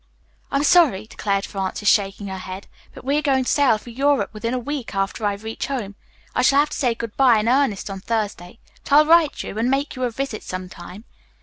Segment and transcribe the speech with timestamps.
[0.49, 2.65] "I'm sorry," declared Frances, shaking her head,
[2.95, 5.93] "but we are going to sail for Europe within a week after I reach home.
[6.33, 8.57] I shall have to say good bye in earnest on Thursday.
[8.83, 11.03] But I'll write you, and make you a visit some time."